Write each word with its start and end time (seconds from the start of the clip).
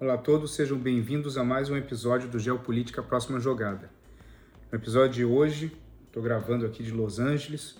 Olá 0.00 0.14
a 0.14 0.16
todos, 0.16 0.54
sejam 0.54 0.78
bem-vindos 0.78 1.36
a 1.36 1.44
mais 1.44 1.68
um 1.68 1.76
episódio 1.76 2.26
do 2.26 2.38
Geopolítica 2.38 3.02
Próxima 3.02 3.38
Jogada. 3.38 3.90
No 4.72 4.78
episódio 4.78 5.12
de 5.12 5.24
hoje, 5.26 5.76
estou 6.06 6.22
gravando 6.22 6.64
aqui 6.64 6.82
de 6.82 6.90
Los 6.90 7.18
Angeles, 7.18 7.76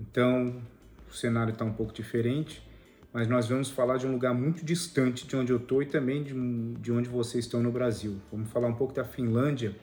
então 0.00 0.62
o 1.06 1.12
cenário 1.12 1.52
está 1.52 1.62
um 1.62 1.74
pouco 1.74 1.92
diferente, 1.92 2.66
mas 3.12 3.28
nós 3.28 3.50
vamos 3.50 3.68
falar 3.68 3.98
de 3.98 4.06
um 4.06 4.12
lugar 4.12 4.32
muito 4.32 4.64
distante 4.64 5.26
de 5.26 5.36
onde 5.36 5.52
eu 5.52 5.58
estou 5.58 5.82
e 5.82 5.84
também 5.84 6.22
de, 6.22 6.32
de 6.80 6.90
onde 6.90 7.10
vocês 7.10 7.44
estão 7.44 7.62
no 7.62 7.70
Brasil. 7.70 8.16
Vamos 8.32 8.50
falar 8.50 8.68
um 8.68 8.74
pouco 8.74 8.94
da 8.94 9.04
Finlândia 9.04 9.76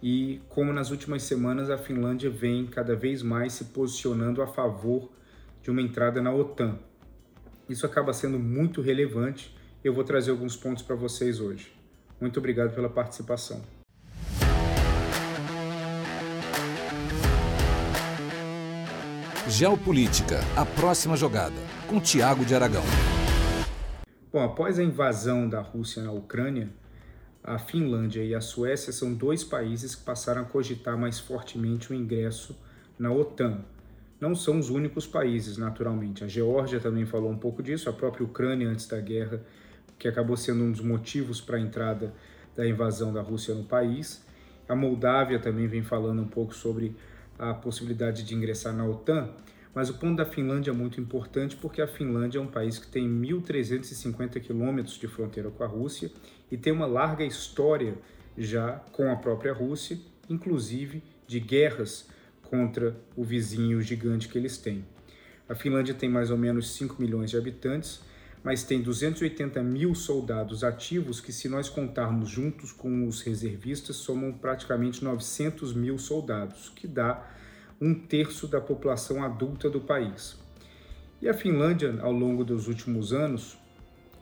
e 0.00 0.40
como 0.48 0.72
nas 0.72 0.92
últimas 0.92 1.24
semanas 1.24 1.70
a 1.70 1.76
Finlândia 1.76 2.30
vem 2.30 2.68
cada 2.68 2.94
vez 2.94 3.20
mais 3.20 3.52
se 3.52 3.64
posicionando 3.64 4.40
a 4.42 4.46
favor 4.46 5.10
de 5.60 5.72
uma 5.72 5.82
entrada 5.82 6.22
na 6.22 6.32
OTAN. 6.32 6.78
Isso 7.68 7.84
acaba 7.84 8.12
sendo 8.12 8.38
muito 8.38 8.80
relevante 8.80 9.57
eu 9.82 9.94
vou 9.94 10.04
trazer 10.04 10.30
alguns 10.30 10.56
pontos 10.56 10.82
para 10.82 10.96
vocês 10.96 11.40
hoje. 11.40 11.72
Muito 12.20 12.38
obrigado 12.38 12.74
pela 12.74 12.88
participação. 12.88 13.62
Geopolítica, 19.48 20.40
a 20.56 20.66
próxima 20.66 21.16
jogada, 21.16 21.56
com 21.86 22.00
Tiago 22.00 22.44
de 22.44 22.54
Aragão. 22.54 22.82
Bom, 24.30 24.44
após 24.44 24.78
a 24.78 24.84
invasão 24.84 25.48
da 25.48 25.60
Rússia 25.60 26.02
na 26.02 26.12
Ucrânia, 26.12 26.68
a 27.42 27.58
Finlândia 27.58 28.22
e 28.22 28.34
a 28.34 28.42
Suécia 28.42 28.92
são 28.92 29.14
dois 29.14 29.42
países 29.42 29.94
que 29.94 30.04
passaram 30.04 30.42
a 30.42 30.44
cogitar 30.44 30.98
mais 30.98 31.18
fortemente 31.18 31.90
o 31.90 31.94
ingresso 31.94 32.54
na 32.98 33.10
OTAN. 33.10 33.64
Não 34.20 34.34
são 34.34 34.58
os 34.58 34.68
únicos 34.68 35.06
países, 35.06 35.56
naturalmente. 35.56 36.24
A 36.24 36.28
Geórgia 36.28 36.78
também 36.78 37.06
falou 37.06 37.30
um 37.30 37.38
pouco 37.38 37.62
disso, 37.62 37.88
a 37.88 37.92
própria 37.92 38.26
Ucrânia, 38.26 38.68
antes 38.68 38.86
da 38.86 39.00
guerra, 39.00 39.40
que 39.98 40.06
acabou 40.06 40.36
sendo 40.36 40.62
um 40.62 40.70
dos 40.70 40.80
motivos 40.80 41.40
para 41.40 41.56
a 41.56 41.60
entrada 41.60 42.14
da 42.56 42.66
invasão 42.66 43.12
da 43.12 43.20
Rússia 43.20 43.54
no 43.54 43.64
país. 43.64 44.24
A 44.68 44.74
Moldávia 44.74 45.38
também 45.38 45.66
vem 45.66 45.82
falando 45.82 46.22
um 46.22 46.28
pouco 46.28 46.54
sobre 46.54 46.94
a 47.38 47.54
possibilidade 47.54 48.24
de 48.24 48.34
ingressar 48.34 48.74
na 48.74 48.84
OTAN, 48.84 49.30
mas 49.74 49.90
o 49.90 49.94
ponto 49.94 50.16
da 50.16 50.24
Finlândia 50.24 50.70
é 50.70 50.74
muito 50.74 51.00
importante 51.00 51.56
porque 51.56 51.80
a 51.80 51.86
Finlândia 51.86 52.38
é 52.38 52.40
um 52.40 52.48
país 52.48 52.78
que 52.78 52.86
tem 52.86 53.08
1.350 53.08 54.40
quilômetros 54.40 54.98
de 54.98 55.06
fronteira 55.06 55.50
com 55.50 55.62
a 55.62 55.66
Rússia 55.66 56.10
e 56.50 56.56
tem 56.56 56.72
uma 56.72 56.86
larga 56.86 57.24
história 57.24 57.94
já 58.36 58.72
com 58.92 59.10
a 59.10 59.16
própria 59.16 59.52
Rússia, 59.52 59.98
inclusive 60.28 61.02
de 61.26 61.38
guerras 61.38 62.08
contra 62.42 62.96
o 63.14 63.22
vizinho 63.22 63.80
gigante 63.80 64.28
que 64.28 64.38
eles 64.38 64.58
têm. 64.58 64.84
A 65.48 65.54
Finlândia 65.54 65.94
tem 65.94 66.08
mais 66.08 66.30
ou 66.30 66.36
menos 66.36 66.74
5 66.74 67.00
milhões 67.00 67.30
de 67.30 67.36
habitantes 67.36 68.00
mas 68.42 68.62
tem 68.62 68.80
280 68.80 69.62
mil 69.62 69.94
soldados 69.94 70.62
ativos 70.62 71.20
que, 71.20 71.32
se 71.32 71.48
nós 71.48 71.68
contarmos 71.68 72.28
juntos 72.28 72.72
com 72.72 73.06
os 73.06 73.20
reservistas, 73.22 73.96
somam 73.96 74.32
praticamente 74.32 75.04
900 75.04 75.74
mil 75.74 75.98
soldados, 75.98 76.68
que 76.74 76.86
dá 76.86 77.26
um 77.80 77.94
terço 77.94 78.46
da 78.46 78.60
população 78.60 79.22
adulta 79.22 79.68
do 79.68 79.80
país. 79.80 80.38
E 81.20 81.28
a 81.28 81.34
Finlândia, 81.34 81.98
ao 82.00 82.12
longo 82.12 82.44
dos 82.44 82.68
últimos 82.68 83.12
anos, 83.12 83.58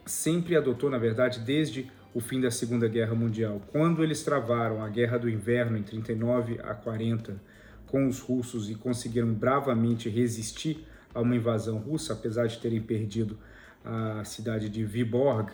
sempre 0.07 0.57
adotou, 0.57 0.89
na 0.89 0.99
verdade, 0.99 1.41
desde 1.41 1.91
o 2.15 2.21
fim 2.21 2.41
da 2.41 2.51
Segunda 2.51 2.89
Guerra 2.89 3.15
Mundial, 3.15 3.61
quando 3.71 4.03
eles 4.03 4.23
travaram 4.23 4.83
a 4.83 4.89
Guerra 4.89 5.19
do 5.19 5.29
Inverno 5.29 5.77
em 5.77 5.83
39 5.83 6.59
a 6.63 6.75
40 6.75 7.39
com 7.87 8.07
os 8.07 8.21
russos 8.21 8.71
e 8.71 8.75
conseguiram 8.75 9.33
bravamente 9.33 10.09
resistir 10.09 10.87
a 11.15 11.21
uma 11.21 11.37
invasão 11.37 11.79
russa, 11.79 12.15
apesar 12.15 12.47
de 12.47 12.59
terem 12.59 12.81
perdido 12.81 13.39
a 13.87 14.25
cidade 14.25 14.69
de 14.69 14.85
Viborg 14.85 15.53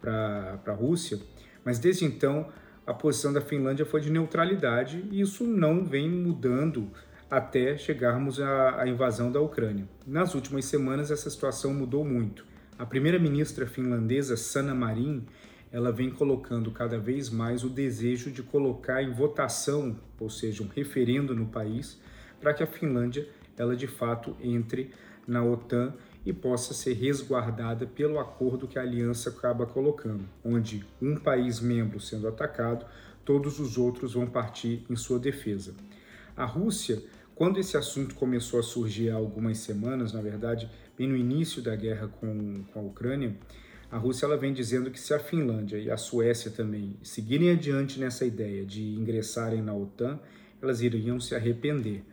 para 0.00 0.60
a 0.66 0.72
Rússia, 0.72 1.18
mas 1.64 1.78
desde 1.78 2.04
então 2.04 2.48
a 2.86 2.92
posição 2.92 3.32
da 3.32 3.40
Finlândia 3.40 3.86
foi 3.86 4.00
de 4.00 4.10
neutralidade 4.10 5.06
e 5.10 5.20
isso 5.20 5.44
não 5.44 5.84
vem 5.84 6.10
mudando 6.10 6.90
até 7.30 7.78
chegarmos 7.78 8.40
à, 8.40 8.82
à 8.82 8.88
invasão 8.88 9.30
da 9.30 9.40
Ucrânia. 9.40 9.88
Nas 10.06 10.34
últimas 10.34 10.64
semanas 10.64 11.10
essa 11.10 11.30
situação 11.30 11.72
mudou 11.72 12.04
muito. 12.04 12.44
A 12.76 12.84
primeira-ministra 12.84 13.66
finlandesa 13.66 14.36
Sanna 14.36 14.74
Marin 14.74 15.24
ela 15.72 15.92
vem 15.92 16.10
colocando 16.10 16.72
cada 16.72 16.98
vez 16.98 17.30
mais 17.30 17.62
o 17.62 17.68
desejo 17.68 18.32
de 18.32 18.42
colocar 18.42 19.02
em 19.02 19.12
votação, 19.12 19.96
ou 20.18 20.28
seja, 20.28 20.64
um 20.64 20.66
referendo 20.66 21.32
no 21.32 21.46
país, 21.46 22.00
para 22.40 22.52
que 22.52 22.62
a 22.62 22.66
Finlândia 22.66 23.28
ela 23.56 23.76
de 23.76 23.86
fato 23.86 24.36
entre 24.40 24.90
na 25.26 25.44
OTAN 25.44 25.94
e 26.24 26.32
possa 26.32 26.74
ser 26.74 26.94
resguardada 26.94 27.86
pelo 27.86 28.18
acordo 28.18 28.68
que 28.68 28.78
a 28.78 28.82
aliança 28.82 29.30
acaba 29.30 29.66
colocando, 29.66 30.24
onde 30.44 30.84
um 31.00 31.16
país 31.16 31.60
membro 31.60 31.98
sendo 31.98 32.28
atacado, 32.28 32.84
todos 33.24 33.58
os 33.58 33.78
outros 33.78 34.14
vão 34.14 34.26
partir 34.26 34.84
em 34.90 34.96
sua 34.96 35.18
defesa. 35.18 35.74
A 36.36 36.44
Rússia, 36.44 37.02
quando 37.34 37.58
esse 37.58 37.76
assunto 37.76 38.14
começou 38.14 38.60
a 38.60 38.62
surgir 38.62 39.10
há 39.10 39.14
algumas 39.14 39.58
semanas, 39.58 40.12
na 40.12 40.20
verdade, 40.20 40.70
bem 40.96 41.08
no 41.08 41.16
início 41.16 41.62
da 41.62 41.74
guerra 41.74 42.08
com, 42.08 42.64
com 42.72 42.80
a 42.80 42.82
Ucrânia, 42.82 43.34
a 43.90 43.96
Rússia 43.96 44.26
ela 44.26 44.36
vem 44.36 44.52
dizendo 44.52 44.90
que 44.90 45.00
se 45.00 45.12
a 45.12 45.18
Finlândia 45.18 45.76
e 45.76 45.90
a 45.90 45.96
Suécia 45.96 46.50
também 46.50 46.96
seguirem 47.02 47.50
adiante 47.50 47.98
nessa 47.98 48.24
ideia 48.24 48.64
de 48.64 48.82
ingressarem 48.82 49.60
na 49.60 49.74
OTAN, 49.74 50.20
elas 50.62 50.80
iriam 50.80 51.18
se 51.18 51.34
arrepender. 51.34 52.04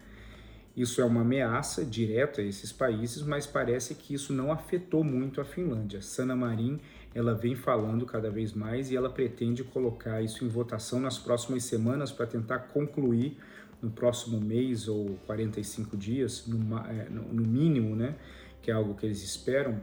Isso 0.78 1.02
é 1.02 1.06
uma 1.06 1.22
ameaça 1.22 1.84
direta 1.84 2.40
a 2.40 2.44
esses 2.44 2.72
países, 2.72 3.24
mas 3.24 3.48
parece 3.48 3.96
que 3.96 4.14
isso 4.14 4.32
não 4.32 4.52
afetou 4.52 5.04
muito 5.04 5.42
a 5.42 5.44
Finlândia. 5.44 6.04
Sanna 6.04 6.36
Marin 6.36 6.80
ela 7.16 7.34
vem 7.34 7.56
falando 7.56 8.06
cada 8.06 8.30
vez 8.30 8.54
mais 8.54 8.92
e 8.92 8.96
ela 8.96 9.10
pretende 9.10 9.64
colocar 9.64 10.22
isso 10.22 10.46
em 10.46 10.48
votação 10.48 11.00
nas 11.00 11.18
próximas 11.18 11.64
semanas 11.64 12.12
para 12.12 12.28
tentar 12.28 12.60
concluir 12.60 13.40
no 13.82 13.90
próximo 13.90 14.40
mês 14.40 14.88
ou 14.88 15.18
45 15.26 15.98
dias, 15.98 16.46
no, 16.46 16.78
é, 16.78 17.10
no 17.10 17.42
mínimo, 17.42 17.96
né, 17.96 18.16
que 18.62 18.70
é 18.70 18.74
algo 18.76 18.94
que 18.94 19.08
eles 19.08 19.24
esperam, 19.24 19.82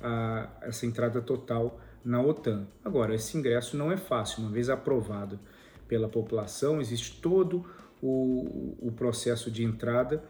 a, 0.00 0.48
essa 0.62 0.84
entrada 0.84 1.20
total 1.20 1.80
na 2.04 2.20
OTAN. 2.20 2.66
Agora, 2.84 3.14
esse 3.14 3.38
ingresso 3.38 3.76
não 3.76 3.92
é 3.92 3.96
fácil, 3.96 4.42
uma 4.42 4.50
vez 4.50 4.68
aprovado 4.68 5.38
pela 5.86 6.08
população, 6.08 6.80
existe 6.80 7.20
todo 7.20 7.64
o, 8.02 8.74
o 8.80 8.92
processo 8.92 9.50
de 9.50 9.64
entrada 9.64 10.22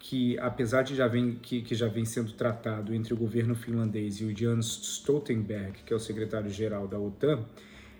que 0.00 0.38
apesar 0.38 0.82
de 0.82 0.96
já 0.96 1.06
vem, 1.06 1.34
que, 1.34 1.60
que 1.60 1.74
já 1.74 1.86
vem 1.86 2.06
sendo 2.06 2.32
tratado 2.32 2.94
entre 2.94 3.12
o 3.12 3.16
governo 3.16 3.54
finlandês 3.54 4.16
e 4.16 4.24
o 4.24 4.36
Jens 4.36 4.66
Stoltenberg, 4.82 5.82
que 5.84 5.92
é 5.92 5.96
o 5.96 6.00
secretário-geral 6.00 6.88
da 6.88 6.98
OTAN, 6.98 7.44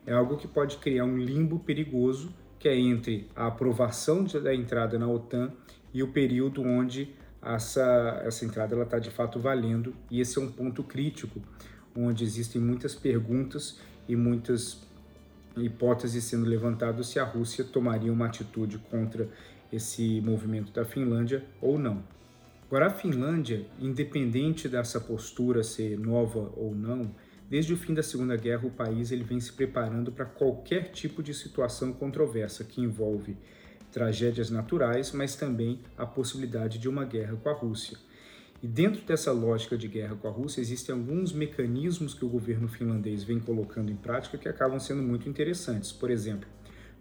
é 0.06 0.14
algo 0.14 0.38
que 0.38 0.48
pode 0.48 0.78
criar 0.78 1.04
um 1.04 1.18
limbo 1.18 1.58
perigoso 1.60 2.34
que 2.58 2.68
é 2.68 2.78
entre 2.78 3.28
a 3.34 3.46
aprovação 3.46 4.24
da 4.24 4.54
entrada 4.54 4.98
na 4.98 5.06
OTAN 5.08 5.52
e 5.94 6.02
o 6.02 6.08
período 6.08 6.62
onde 6.62 7.14
essa, 7.42 8.22
essa 8.24 8.44
entrada 8.44 8.80
está 8.82 8.98
de 8.98 9.10
fato 9.10 9.40
valendo. 9.40 9.94
E 10.10 10.20
esse 10.20 10.38
é 10.38 10.42
um 10.42 10.50
ponto 10.50 10.82
crítico, 10.82 11.40
onde 11.96 12.22
existem 12.22 12.60
muitas 12.60 12.94
perguntas 12.94 13.78
e 14.06 14.14
muitas 14.14 14.86
hipótese 15.64 16.20
sendo 16.20 16.46
levantada 16.46 17.02
se 17.02 17.18
a 17.18 17.24
Rússia 17.24 17.64
tomaria 17.64 18.12
uma 18.12 18.26
atitude 18.26 18.78
contra 18.78 19.28
esse 19.72 20.20
movimento 20.20 20.72
da 20.72 20.84
Finlândia 20.84 21.44
ou 21.60 21.78
não. 21.78 22.02
Agora, 22.66 22.86
a 22.86 22.90
Finlândia, 22.90 23.66
independente 23.80 24.68
dessa 24.68 25.00
postura 25.00 25.64
ser 25.64 25.98
nova 25.98 26.52
ou 26.56 26.74
não, 26.74 27.10
desde 27.48 27.72
o 27.72 27.76
fim 27.76 27.92
da 27.92 28.02
Segunda 28.02 28.36
Guerra 28.36 28.66
o 28.66 28.70
país 28.70 29.10
ele 29.10 29.24
vem 29.24 29.40
se 29.40 29.52
preparando 29.52 30.12
para 30.12 30.24
qualquer 30.24 30.92
tipo 30.92 31.22
de 31.22 31.34
situação 31.34 31.92
controversa 31.92 32.62
que 32.62 32.80
envolve 32.80 33.36
tragédias 33.90 34.50
naturais, 34.50 35.10
mas 35.12 35.34
também 35.34 35.80
a 35.98 36.06
possibilidade 36.06 36.78
de 36.78 36.88
uma 36.88 37.04
guerra 37.04 37.36
com 37.36 37.48
a 37.48 37.52
Rússia. 37.52 37.98
E 38.62 38.68
dentro 38.68 39.00
dessa 39.06 39.32
lógica 39.32 39.74
de 39.74 39.88
guerra 39.88 40.16
com 40.16 40.28
a 40.28 40.30
Rússia, 40.30 40.60
existem 40.60 40.94
alguns 40.94 41.32
mecanismos 41.32 42.12
que 42.12 42.26
o 42.26 42.28
governo 42.28 42.68
finlandês 42.68 43.24
vem 43.24 43.40
colocando 43.40 43.90
em 43.90 43.96
prática 43.96 44.36
que 44.36 44.48
acabam 44.48 44.78
sendo 44.78 45.02
muito 45.02 45.26
interessantes. 45.26 45.90
Por 45.92 46.10
exemplo, 46.10 46.46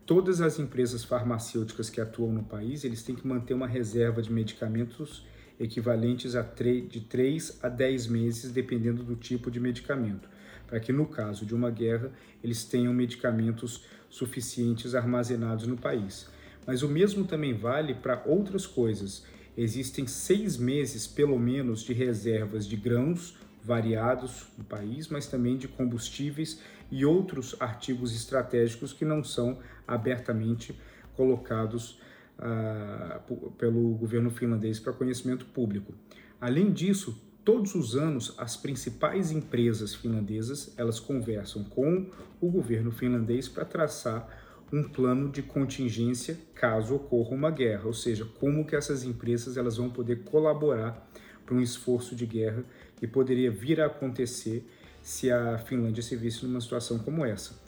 todas 0.06 0.39
as 0.39 0.57
empresas 0.57 1.03
farmacêuticas 1.03 1.89
que 1.89 2.00
atuam 2.00 2.31
no 2.31 2.44
país, 2.44 2.85
eles 2.85 3.03
têm 3.03 3.13
que 3.13 3.27
manter 3.27 3.53
uma 3.53 3.67
reserva 3.67 4.21
de 4.21 4.31
medicamentos 4.31 5.25
equivalentes 5.59 6.33
a 6.33 6.41
de 6.41 7.01
3 7.01 7.59
a 7.62 7.67
10 7.67 8.07
meses, 8.07 8.51
dependendo 8.53 9.03
do 9.03 9.17
tipo 9.17 9.51
de 9.51 9.59
medicamento, 9.59 10.29
para 10.65 10.79
que 10.79 10.94
no 10.94 11.05
caso 11.05 11.45
de 11.45 11.53
uma 11.53 11.69
guerra, 11.69 12.09
eles 12.41 12.63
tenham 12.63 12.94
medicamentos 12.94 13.83
suficientes 14.09 14.95
armazenados 14.95 15.67
no 15.67 15.75
país. 15.75 16.29
Mas 16.65 16.83
o 16.83 16.88
mesmo 16.88 17.25
também 17.25 17.53
vale 17.53 17.95
para 17.95 18.23
outras 18.25 18.65
coisas 18.65 19.25
existem 19.61 20.07
seis 20.07 20.57
meses, 20.57 21.06
pelo 21.06 21.38
menos, 21.38 21.81
de 21.81 21.94
reservas 21.94 22.65
de 22.65 22.75
grãos 22.75 23.38
variados 23.63 24.47
no 24.57 24.63
país, 24.63 25.09
mas 25.09 25.27
também 25.27 25.57
de 25.57 25.67
combustíveis 25.67 26.61
e 26.89 27.06
outros 27.06 27.56
artigos 27.59 28.15
estratégicos 28.15 28.94
que 28.94 29.06
não 29.06 29.23
são 29.23 29.59
abertamente 29.88 30.79
colocados 31.15 32.00
uh, 32.39 33.51
pelo 33.51 33.95
governo 33.95 34.31
finlandês 34.31 34.79
para 34.79 34.94
conhecimento 34.94 35.45
público. 35.45 35.94
Além 36.39 36.71
disso, 36.71 37.21
todos 37.44 37.75
os 37.75 37.95
anos 37.95 38.33
as 38.38 38.55
principais 38.55 39.31
empresas 39.31 39.94
finlandesas 39.94 40.73
elas 40.77 41.00
conversam 41.00 41.63
com 41.65 42.09
o 42.39 42.50
governo 42.50 42.91
finlandês 42.91 43.50
para 43.50 43.65
traçar 43.65 44.49
um 44.71 44.83
plano 44.83 45.30
de 45.30 45.42
contingência 45.42 46.38
caso 46.54 46.95
ocorra 46.95 47.31
uma 47.31 47.51
guerra, 47.51 47.86
ou 47.86 47.94
seja, 47.94 48.25
como 48.39 48.66
que 48.66 48.75
essas 48.75 49.04
empresas 49.04 49.57
elas 49.57 49.77
vão 49.77 49.89
poder 49.89 50.24
colaborar 50.24 51.10
para 51.45 51.56
um 51.56 51.62
esforço 51.62 52.16
de 52.16 52.25
guerra 52.25 52.63
que 52.98 53.07
poderia 53.07 53.50
vir 53.50 53.81
a 53.81 53.88
acontecer 53.88 54.63
se 55.01 55.31
a 55.31 55.57
Finlândia 55.57 56.04
se 56.04 56.16
visse 56.16 56.45
numa 56.45 56.62
situação 56.62 57.00
como 57.00 57.25
essa. 57.25 57.60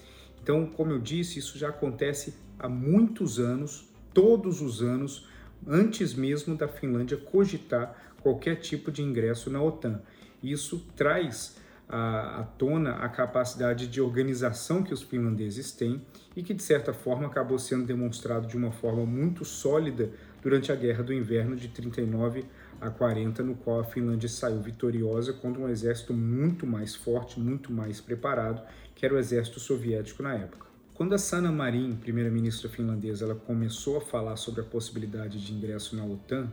Então, 0.42 0.66
como 0.68 0.92
eu 0.92 1.00
disse, 1.00 1.40
isso 1.40 1.58
já 1.58 1.70
acontece 1.70 2.36
há 2.60 2.70
muitos 2.70 3.40
anos, 3.40 3.90
todos 4.14 4.62
os 4.62 4.82
anos, 4.82 5.28
antes 5.66 6.14
mesmo 6.14 6.56
da 6.56 6.68
Finlândia 6.68 7.18
cogitar 7.18 8.14
qualquer 8.22 8.58
tipo 8.58 8.92
de 8.92 9.02
ingresso 9.02 9.50
na 9.50 9.62
OTAN. 9.62 10.02
Isso 10.44 10.86
traz 10.96 11.58
à, 11.92 12.48
tona 12.58 12.94
a 12.94 13.10
capacidade 13.10 13.88
de 13.88 14.00
organização 14.00 14.82
que 14.82 14.94
os 14.94 15.02
finlandeses 15.02 15.72
têm 15.74 16.02
e 16.36 16.42
que, 16.42 16.54
de 16.54 16.64
certa 16.64 16.94
forma, 16.94 17.28
acabou 17.28 17.60
sendo 17.60 17.86
demonstrado 17.86 18.48
de 18.48 18.56
uma 18.56 18.72
forma 18.72 19.06
muito 19.06 19.44
sólida 19.44 20.10
durante 20.42 20.72
a 20.72 20.76
Guerra 20.76 21.04
do 21.04 21.14
Inverno 21.14 21.56
de 21.56 21.68
39 21.68 22.46
a 22.80 22.90
40, 22.90 23.44
no 23.44 23.56
qual 23.56 23.82
a 23.82 23.84
Finlândia 23.84 24.30
saiu 24.30 24.62
vitoriosa 24.62 25.34
contra 25.34 25.62
um 25.62 25.70
exército 25.70 26.14
muito 26.14 26.66
mais 26.66 26.96
forte, 26.96 27.40
muito 27.40 27.72
mais 27.72 28.00
preparado, 28.00 28.62
que 28.96 29.06
era 29.06 29.14
o 29.14 29.20
exército 29.20 29.60
soviético 29.60 30.24
na 30.24 30.34
época. 30.34 30.68
Quando 30.94 31.14
a 31.14 31.18
Sanna 31.18 31.52
Marin, 31.52 31.96
primeira-ministra 31.96 32.70
finlandesa, 32.70 33.26
ela 33.26 33.36
começou 33.36 33.98
a 33.98 34.02
falar 34.02 34.36
sobre 34.38 34.62
a 34.62 34.64
possibilidade 34.64 35.44
de 35.46 35.54
ingresso 35.54 35.96
na 35.96 36.06
OTAN, 36.06 36.50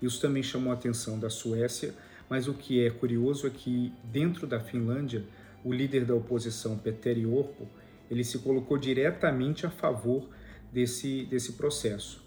isso 0.00 0.20
também 0.20 0.42
chamou 0.42 0.72
a 0.72 0.74
atenção 0.74 1.18
da 1.18 1.30
Suécia, 1.30 1.94
mas 2.32 2.48
o 2.48 2.54
que 2.54 2.82
é 2.82 2.88
curioso 2.88 3.46
é 3.46 3.50
que 3.50 3.92
dentro 4.04 4.46
da 4.46 4.58
Finlândia, 4.58 5.22
o 5.62 5.70
líder 5.70 6.06
da 6.06 6.14
oposição, 6.14 6.78
Petteri 6.78 7.26
Orpo, 7.26 7.68
ele 8.10 8.24
se 8.24 8.38
colocou 8.38 8.78
diretamente 8.78 9.66
a 9.66 9.70
favor 9.70 10.30
desse, 10.72 11.26
desse 11.26 11.52
processo. 11.52 12.24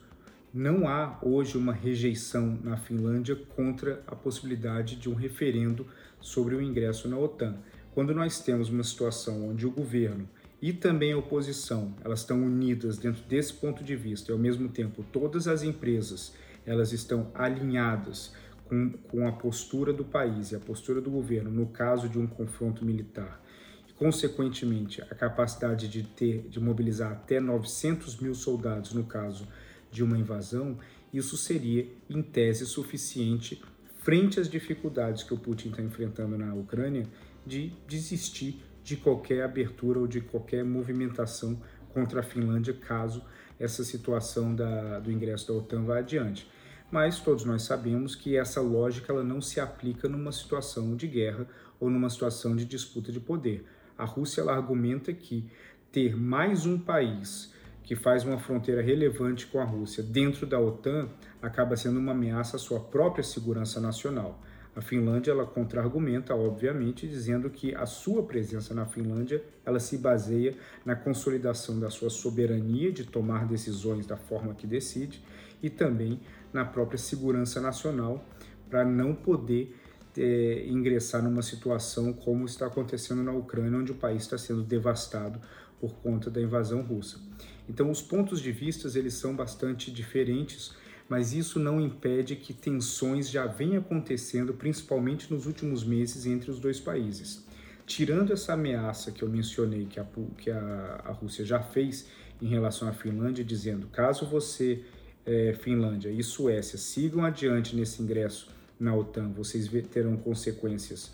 Não 0.53 0.87
há 0.87 1.17
hoje 1.23 1.57
uma 1.57 1.73
rejeição 1.73 2.55
na 2.63 2.77
Finlândia 2.77 3.35
contra 3.35 4.03
a 4.05 4.15
possibilidade 4.15 4.95
de 4.95 5.09
um 5.09 5.15
referendo 5.15 5.87
sobre 6.21 6.53
o 6.53 6.61
ingresso 6.61 7.07
na 7.07 7.17
OTAN. 7.17 7.57
Quando 7.91 8.13
nós 8.13 8.39
temos 8.39 8.69
uma 8.69 8.83
situação 8.83 9.49
onde 9.49 9.65
o 9.65 9.71
governo 9.71 10.29
e 10.61 10.71
também 10.71 11.13
a 11.13 11.17
oposição, 11.17 11.95
elas 12.03 12.19
estão 12.19 12.43
unidas 12.43 12.99
dentro 12.99 13.23
desse 13.23 13.53
ponto 13.53 13.83
de 13.83 13.95
vista, 13.95 14.31
e 14.31 14.33
ao 14.33 14.37
mesmo 14.37 14.69
tempo 14.69 15.03
todas 15.11 15.47
as 15.47 15.63
empresas, 15.63 16.35
elas 16.63 16.93
estão 16.93 17.31
alinhadas 17.33 18.33
com, 18.65 18.91
com 18.91 19.27
a 19.27 19.31
postura 19.31 19.93
do 19.93 20.03
país 20.03 20.51
e 20.51 20.55
a 20.55 20.59
postura 20.59 20.99
do 20.99 21.09
governo 21.09 21.49
no 21.49 21.67
caso 21.67 22.09
de 22.09 22.19
um 22.19 22.27
confronto 22.27 22.83
militar, 22.83 23.41
e 23.87 23.93
consequentemente 23.93 25.01
a 25.01 25.15
capacidade 25.15 25.87
de 25.87 26.03
ter, 26.03 26.47
de 26.49 26.59
mobilizar 26.59 27.11
até 27.11 27.39
900 27.39 28.19
mil 28.19 28.33
soldados 28.33 28.93
no 28.93 29.03
caso 29.03 29.47
de 29.91 30.03
uma 30.03 30.17
invasão, 30.17 30.77
isso 31.13 31.37
seria 31.37 31.87
em 32.09 32.21
tese 32.21 32.65
suficiente 32.65 33.61
frente 33.99 34.39
às 34.39 34.49
dificuldades 34.49 35.23
que 35.23 35.33
o 35.33 35.37
Putin 35.37 35.69
está 35.69 35.81
enfrentando 35.81 36.37
na 36.37 36.53
Ucrânia 36.53 37.07
de 37.45 37.71
desistir 37.87 38.63
de 38.83 38.95
qualquer 38.95 39.43
abertura 39.43 39.99
ou 39.99 40.05
de 40.05 40.21
qualquer 40.21 40.63
movimentação 40.63 41.59
contra 41.91 42.19
a 42.19 42.23
Finlândia 42.23 42.73
caso 42.73 43.23
essa 43.59 43.83
situação 43.83 44.53
da, 44.53 44.99
do 44.99 45.11
ingresso 45.11 45.47
da 45.47 45.53
OTAN 45.53 45.85
vá 45.85 45.99
adiante. 45.99 46.47
Mas 46.91 47.19
todos 47.19 47.43
nós 47.45 47.63
sabemos 47.63 48.15
que 48.15 48.37
essa 48.37 48.61
lógica 48.61 49.11
ela 49.11 49.23
não 49.23 49.41
se 49.41 49.59
aplica 49.59 50.07
numa 50.07 50.31
situação 50.31 50.95
de 50.95 51.07
guerra 51.07 51.47
ou 51.79 51.89
numa 51.89 52.09
situação 52.09 52.55
de 52.55 52.65
disputa 52.65 53.11
de 53.11 53.19
poder. 53.19 53.65
A 53.97 54.05
Rússia 54.05 54.41
ela 54.41 54.55
argumenta 54.55 55.11
que 55.13 55.49
ter 55.91 56.15
mais 56.15 56.65
um 56.65 56.77
país 56.77 57.53
que 57.83 57.95
faz 57.95 58.23
uma 58.23 58.39
fronteira 58.39 58.81
relevante 58.81 59.45
com 59.45 59.59
a 59.59 59.63
Rússia 59.63 60.03
dentro 60.03 60.45
da 60.45 60.59
OTAN 60.59 61.07
acaba 61.41 61.75
sendo 61.77 61.99
uma 61.99 62.11
ameaça 62.11 62.57
à 62.57 62.59
sua 62.59 62.79
própria 62.79 63.23
segurança 63.23 63.79
nacional. 63.79 64.41
A 64.75 64.81
Finlândia 64.81 65.31
ela 65.31 65.45
contra-argumenta, 65.45 66.35
obviamente, 66.35 67.07
dizendo 67.07 67.49
que 67.49 67.73
a 67.73 67.85
sua 67.85 68.23
presença 68.23 68.73
na 68.73 68.85
Finlândia 68.85 69.41
ela 69.65 69.79
se 69.79 69.97
baseia 69.97 70.53
na 70.83 70.95
consolidação 70.95 71.79
da 71.79 71.89
sua 71.89 72.09
soberania 72.09 72.91
de 72.91 73.05
tomar 73.05 73.45
decisões 73.47 74.05
da 74.05 74.17
forma 74.17 74.53
que 74.53 74.67
decide 74.67 75.23
e 75.63 75.69
também 75.69 76.19
na 76.55 76.65
própria 76.65 76.97
segurança 76.97 77.59
nacional 77.59 78.25
para 78.69 78.85
não 78.85 79.13
poder 79.13 79.75
é, 80.17 80.65
ingressar 80.67 81.21
numa 81.21 81.41
situação 81.41 82.13
como 82.13 82.45
está 82.45 82.67
acontecendo 82.67 83.21
na 83.21 83.31
Ucrânia, 83.31 83.77
onde 83.77 83.91
o 83.91 83.95
país 83.95 84.23
está 84.23 84.37
sendo 84.37 84.63
devastado 84.63 85.39
por 85.79 85.93
conta 85.95 86.31
da 86.31 86.41
invasão 86.41 86.81
russa. 86.81 87.19
Então, 87.67 87.91
os 87.91 88.01
pontos 88.01 88.41
de 88.41 88.51
vista 88.51 88.87
eles 88.97 89.15
são 89.15 89.35
bastante 89.35 89.91
diferentes 89.91 90.73
mas 91.07 91.33
isso 91.33 91.59
não 91.59 91.79
impede 91.79 92.35
que 92.35 92.53
tensões 92.53 93.29
já 93.29 93.45
venham 93.45 93.79
acontecendo, 93.79 94.53
principalmente 94.53 95.31
nos 95.31 95.45
últimos 95.45 95.83
meses, 95.83 96.25
entre 96.25 96.49
os 96.49 96.59
dois 96.59 96.79
países. 96.79 97.45
Tirando 97.85 98.33
essa 98.33 98.53
ameaça 98.53 99.11
que 99.11 99.21
eu 99.23 99.29
mencionei, 99.29 99.85
que 99.85 99.99
a, 99.99 100.05
que 100.37 100.49
a, 100.49 101.01
a 101.05 101.11
Rússia 101.11 101.45
já 101.45 101.59
fez 101.61 102.07
em 102.41 102.47
relação 102.47 102.87
à 102.87 102.91
Finlândia, 102.91 103.45
dizendo 103.45 103.87
caso 103.87 104.25
você, 104.25 104.83
é, 105.25 105.53
Finlândia 105.53 106.09
e 106.09 106.23
Suécia, 106.23 106.77
sigam 106.77 107.23
adiante 107.23 107.75
nesse 107.75 108.01
ingresso 108.01 108.49
na 108.79 108.95
OTAN, 108.95 109.29
vocês 109.29 109.69
terão 109.91 110.17
consequências 110.17 111.11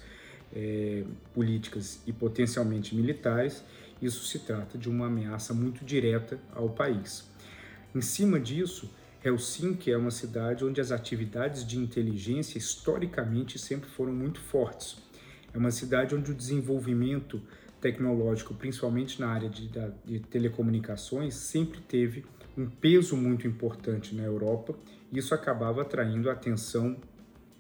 é, 0.54 1.04
políticas 1.34 2.02
e 2.06 2.12
potencialmente 2.12 2.96
militares, 2.96 3.64
isso 4.02 4.26
se 4.26 4.40
trata 4.40 4.78
de 4.78 4.90
uma 4.90 5.08
ameaça 5.08 5.54
muito 5.54 5.86
direta 5.86 6.40
ao 6.54 6.70
país. 6.70 7.30
Em 7.94 8.02
cima 8.02 8.40
disso, 8.40 8.90
Helsinki 9.24 9.92
é 9.92 9.98
uma 9.98 10.10
cidade 10.10 10.66
onde 10.66 10.82
as 10.82 10.92
atividades 10.92 11.66
de 11.66 11.78
inteligência 11.78 12.58
historicamente 12.58 13.60
sempre 13.60 13.88
foram 13.90 14.12
muito 14.12 14.40
fortes. 14.40 14.98
É 15.54 15.58
uma 15.58 15.70
cidade 15.70 16.16
onde 16.16 16.32
o 16.32 16.34
desenvolvimento 16.34 17.42
tecnológico, 17.80 18.54
principalmente 18.54 19.20
na 19.20 19.28
área 19.28 19.50
de, 19.50 19.70
de 20.06 20.20
telecomunicações, 20.20 21.36
sempre 21.36 21.82
teve 21.82 22.26
um 22.58 22.70
peso 22.70 23.16
muito 23.16 23.48
importante 23.48 24.16
na 24.16 24.24
Europa. 24.24 24.76
E 25.12 25.20
isso 25.20 25.34
acabava 25.34 25.82
atraindo 25.82 26.30
a 26.30 26.34
atenção 26.34 26.98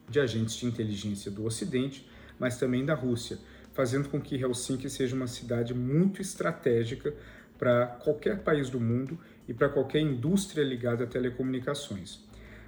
de 0.09 0.19
agentes 0.19 0.55
de 0.55 0.65
inteligência 0.65 1.31
do 1.31 1.45
Ocidente, 1.45 2.07
mas 2.38 2.57
também 2.57 2.85
da 2.85 2.93
Rússia, 2.93 3.38
fazendo 3.73 4.09
com 4.09 4.19
que 4.19 4.35
Helsinki 4.35 4.89
seja 4.89 5.15
uma 5.15 5.27
cidade 5.27 5.73
muito 5.73 6.21
estratégica 6.21 7.13
para 7.57 7.87
qualquer 7.87 8.39
país 8.39 8.69
do 8.69 8.80
mundo 8.80 9.18
e 9.47 9.54
para 9.54 9.69
qualquer 9.69 10.01
indústria 10.01 10.63
ligada 10.63 11.04
a 11.04 11.07
telecomunicações. 11.07 12.19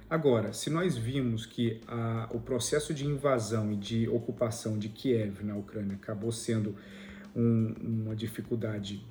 Agora, 0.08 0.52
se 0.52 0.70
nós 0.70 0.96
vimos 0.96 1.44
que 1.44 1.80
a, 1.88 2.28
o 2.30 2.38
processo 2.38 2.94
de 2.94 3.04
invasão 3.04 3.72
e 3.72 3.76
de 3.76 4.08
ocupação 4.08 4.78
de 4.78 4.88
Kiev 4.88 5.42
na 5.42 5.56
Ucrânia 5.56 5.96
acabou 5.96 6.30
sendo 6.30 6.76
um, 7.34 7.74
uma 7.80 8.14
dificuldade 8.14 9.04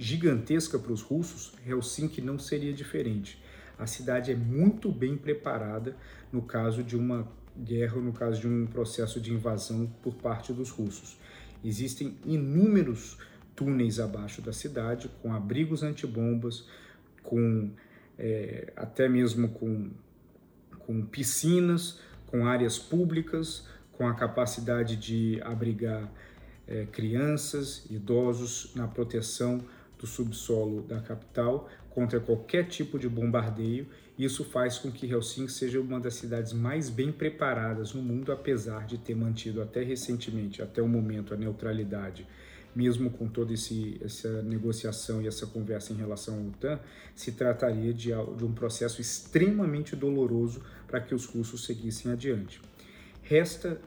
gigantesca 0.00 0.78
para 0.78 0.92
os 0.92 1.02
russos, 1.02 1.52
Helsinki 1.66 2.22
não 2.22 2.38
seria 2.38 2.72
diferente. 2.72 3.40
A 3.78 3.86
cidade 3.86 4.32
é 4.32 4.34
muito 4.34 4.90
bem 4.90 5.16
preparada 5.16 5.94
no 6.32 6.40
caso 6.40 6.82
de 6.82 6.96
uma 6.96 7.28
guerra, 7.56 8.00
no 8.00 8.12
caso 8.12 8.40
de 8.40 8.48
um 8.48 8.66
processo 8.66 9.20
de 9.20 9.32
invasão 9.32 9.86
por 10.02 10.14
parte 10.14 10.54
dos 10.54 10.70
russos. 10.70 11.18
Existem 11.62 12.16
inúmeros 12.24 13.18
túneis 13.54 14.00
abaixo 14.00 14.40
da 14.40 14.54
cidade, 14.54 15.10
com 15.22 15.34
abrigos 15.34 15.82
antibombas, 15.82 16.66
com 17.22 17.70
é, 18.18 18.72
até 18.76 19.06
mesmo 19.06 19.50
com, 19.50 19.90
com 20.78 21.04
piscinas, 21.04 22.00
com 22.26 22.46
áreas 22.46 22.78
públicas, 22.78 23.66
com 23.92 24.08
a 24.08 24.14
capacidade 24.14 24.96
de 24.96 25.40
abrigar 25.42 26.10
é, 26.66 26.86
crianças, 26.86 27.84
idosos 27.90 28.72
na 28.74 28.88
proteção 28.88 29.62
do 30.00 30.06
subsolo 30.06 30.82
da 30.82 31.00
capital 31.00 31.68
contra 31.90 32.18
qualquer 32.18 32.66
tipo 32.66 32.98
de 32.98 33.08
bombardeio. 33.08 33.86
Isso 34.18 34.44
faz 34.44 34.78
com 34.78 34.90
que 34.90 35.06
Helsinki 35.06 35.52
seja 35.52 35.80
uma 35.80 36.00
das 36.00 36.14
cidades 36.14 36.52
mais 36.52 36.88
bem 36.88 37.12
preparadas 37.12 37.92
no 37.92 38.02
mundo, 38.02 38.32
apesar 38.32 38.86
de 38.86 38.96
ter 38.98 39.14
mantido 39.14 39.60
até 39.60 39.82
recentemente, 39.82 40.62
até 40.62 40.80
o 40.80 40.88
momento, 40.88 41.34
a 41.34 41.36
neutralidade 41.36 42.26
mesmo 42.74 43.10
com 43.10 43.26
toda 43.26 43.52
essa 43.52 44.42
negociação 44.42 45.20
e 45.20 45.26
essa 45.26 45.46
conversa 45.46 45.92
em 45.92 45.96
relação 45.96 46.38
ao 46.38 46.46
OTAN, 46.46 46.78
se 47.14 47.32
trataria 47.32 47.92
de, 47.92 48.10
de 48.10 48.44
um 48.44 48.52
processo 48.52 49.00
extremamente 49.00 49.96
doloroso 49.96 50.62
para 50.86 51.00
que 51.00 51.14
os 51.14 51.26
russos 51.26 51.64
seguissem 51.64 52.12
adiante. 52.12 52.60
Resta 53.22 53.80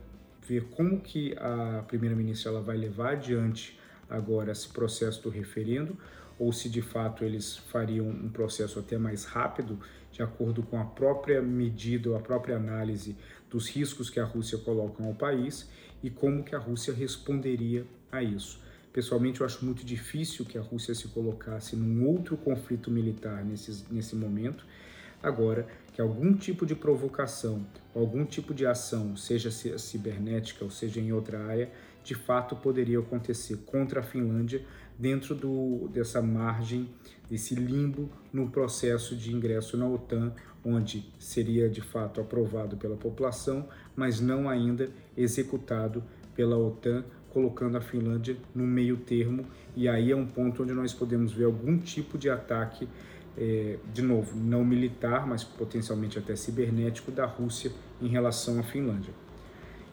ver 0.45 0.65
como 0.71 0.99
que 0.99 1.33
a 1.37 1.83
primeira-ministra 1.87 2.51
ela 2.51 2.61
vai 2.61 2.75
levar 2.75 3.13
adiante 3.13 3.79
agora 4.09 4.51
esse 4.51 4.69
processo 4.69 5.21
do 5.23 5.29
referendo, 5.29 5.97
ou 6.37 6.51
se 6.51 6.69
de 6.69 6.81
fato 6.81 7.23
eles 7.23 7.57
fariam 7.57 8.07
um 8.07 8.29
processo 8.29 8.79
até 8.79 8.97
mais 8.97 9.25
rápido, 9.25 9.79
de 10.11 10.21
acordo 10.21 10.63
com 10.63 10.79
a 10.79 10.85
própria 10.85 11.41
medida 11.41 12.09
ou 12.09 12.15
a 12.15 12.19
própria 12.19 12.55
análise 12.55 13.15
dos 13.49 13.67
riscos 13.67 14.09
que 14.09 14.19
a 14.19 14.25
Rússia 14.25 14.57
coloca 14.57 15.03
ao 15.03 15.13
país 15.13 15.69
e 16.01 16.09
como 16.09 16.43
que 16.43 16.55
a 16.55 16.59
Rússia 16.59 16.93
responderia 16.93 17.85
a 18.11 18.21
isso. 18.21 18.61
Pessoalmente, 18.91 19.41
eu 19.41 19.45
acho 19.45 19.65
muito 19.65 19.83
difícil 19.83 20.45
que 20.45 20.57
a 20.57 20.61
Rússia 20.61 20.93
se 20.93 21.07
colocasse 21.07 21.75
num 21.75 22.07
outro 22.07 22.37
conflito 22.37 22.91
militar 22.91 23.43
nesse, 23.43 23.85
nesse 23.89 24.15
momento. 24.15 24.63
Agora, 25.21 25.65
que 25.93 26.01
algum 26.01 26.33
tipo 26.35 26.63
de 26.65 26.75
provocação, 26.75 27.65
algum 27.95 28.23
tipo 28.23 28.53
de 28.53 28.67
ação, 28.67 29.15
seja 29.15 29.49
cibernética 29.49 30.63
ou 30.63 30.69
seja 30.69 30.99
em 30.99 31.11
outra 31.11 31.39
área, 31.43 31.71
de 32.03 32.15
fato 32.15 32.55
poderia 32.55 32.99
acontecer 32.99 33.57
contra 33.65 34.01
a 34.01 34.03
Finlândia 34.03 34.63
dentro 34.97 35.33
do, 35.33 35.87
dessa 35.89 36.21
margem, 36.21 36.89
desse 37.29 37.55
limbo 37.55 38.09
no 38.31 38.49
processo 38.49 39.15
de 39.15 39.33
ingresso 39.33 39.77
na 39.77 39.87
OTAN, 39.87 40.33
onde 40.63 41.11
seria 41.17 41.69
de 41.69 41.81
fato 41.81 42.21
aprovado 42.21 42.77
pela 42.77 42.95
população, 42.95 43.67
mas 43.95 44.19
não 44.19 44.49
ainda 44.49 44.89
executado 45.17 46.03
pela 46.35 46.57
OTAN, 46.57 47.03
colocando 47.29 47.77
a 47.77 47.81
Finlândia 47.81 48.37
no 48.53 48.65
meio 48.65 48.97
termo, 48.97 49.45
e 49.75 49.89
aí 49.89 50.11
é 50.11 50.15
um 50.15 50.25
ponto 50.25 50.61
onde 50.61 50.73
nós 50.73 50.93
podemos 50.93 51.33
ver 51.33 51.45
algum 51.45 51.79
tipo 51.79 52.17
de 52.17 52.29
ataque 52.29 52.87
é, 53.35 53.79
de 53.91 54.03
novo, 54.03 54.37
não 54.37 54.63
militar, 54.63 55.25
mas 55.25 55.43
potencialmente 55.43 56.19
até 56.19 56.35
cibernético 56.35 57.11
da 57.11 57.25
Rússia 57.25 57.71
em 57.99 58.07
relação 58.07 58.59
à 58.59 58.63
Finlândia. 58.63 59.13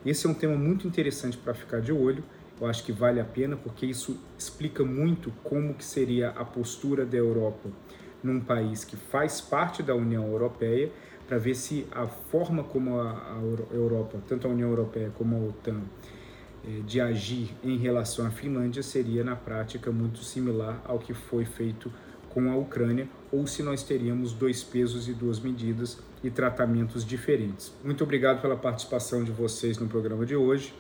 Esse 0.05 0.27
é 0.27 0.31
um 0.31 0.35
tema 0.35 0.57
muito 0.57 0.87
interessante 0.87 1.37
para 1.37 1.53
ficar 1.53 1.81
de 1.81 1.93
olho. 1.93 2.25
Eu 2.59 2.67
acho 2.67 2.83
que 2.85 2.93
vale 2.93 3.21
a 3.21 3.25
pena 3.25 3.57
porque 3.57 3.85
isso 3.85 4.19
explica 4.39 4.83
muito 4.83 5.31
como 5.43 5.75
que 5.75 5.85
seria 5.85 6.31
a 6.31 6.45
postura 6.45 7.05
da 7.05 7.17
Europa 7.17 7.69
num 8.23 8.41
país 8.41 8.85
que 8.85 8.97
faz 8.97 9.41
parte 9.41 9.83
da 9.83 9.95
União 9.95 10.27
Europeia, 10.27 10.91
para 11.27 11.39
ver 11.39 11.55
se 11.55 11.87
a 11.91 12.07
forma 12.07 12.65
como 12.65 13.01
a, 13.01 13.41
Europa, 13.73 14.19
tanto 14.27 14.47
a 14.47 14.51
União 14.51 14.69
Europeia 14.69 15.11
como 15.17 15.37
a 15.37 15.49
OTAN, 15.49 15.81
é, 16.67 16.81
de 16.81 17.01
agir 17.01 17.55
em 17.63 17.79
relação 17.79 18.27
à 18.27 18.31
Finlândia 18.31 18.83
seria 18.83 19.25
na 19.25 19.37
prática 19.37 19.91
muito 19.91 20.19
similar 20.19 20.83
ao 20.85 20.99
que 20.99 21.15
foi 21.15 21.45
feito 21.45 21.91
com 22.31 22.51
a 22.51 22.57
Ucrânia 22.57 23.09
ou 23.31 23.47
se 23.47 23.63
nós 23.63 23.83
teríamos 23.83 24.33
dois 24.33 24.63
pesos 24.63 25.09
e 25.09 25.13
duas 25.13 25.39
medidas 25.39 25.99
e 26.23 26.31
tratamentos 26.31 27.05
diferentes. 27.05 27.73
Muito 27.85 28.03
obrigado 28.03 28.41
pela 28.41 28.57
participação 28.57 29.23
de 29.23 29.31
vocês 29.31 29.79
no 29.79 29.89
programa 29.89 30.25
de 30.25 30.35
hoje 30.35 30.75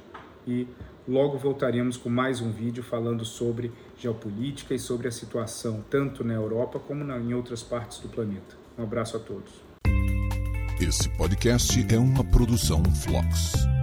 e 0.46 0.66
logo 1.06 1.38
voltaremos 1.38 1.96
com 1.96 2.08
mais 2.08 2.40
um 2.40 2.50
vídeo 2.50 2.82
falando 2.82 3.24
sobre 3.24 3.72
geopolítica 3.98 4.74
e 4.74 4.78
sobre 4.78 5.08
a 5.08 5.12
situação 5.12 5.84
tanto 5.90 6.24
na 6.24 6.34
Europa 6.34 6.78
como 6.78 7.04
em 7.12 7.34
outras 7.34 7.62
partes 7.62 7.98
do 7.98 8.08
planeta. 8.08 8.56
Um 8.78 8.82
abraço 8.82 9.16
a 9.16 9.20
todos. 9.20 9.52
Esse 10.80 11.08
podcast 11.10 11.86
é 11.92 11.98
uma 11.98 12.24
produção 12.24 12.82
Flux. 12.84 13.79